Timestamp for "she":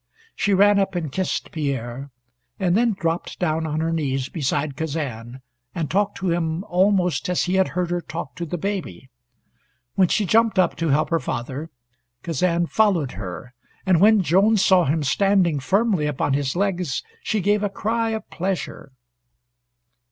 0.35-0.55, 10.07-10.25, 17.21-17.39